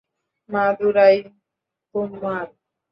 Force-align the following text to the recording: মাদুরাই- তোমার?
মাদুরাই- 0.49 1.15
তোমার? 1.95 2.45